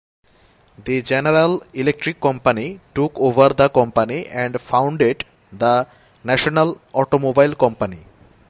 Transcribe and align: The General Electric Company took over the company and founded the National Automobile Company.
The 0.83 1.03
General 1.03 1.61
Electric 1.75 2.19
Company 2.19 2.79
took 2.95 3.11
over 3.19 3.49
the 3.49 3.69
company 3.69 4.25
and 4.25 4.59
founded 4.59 5.25
the 5.53 5.87
National 6.23 6.81
Automobile 6.93 7.53
Company. 7.53 7.99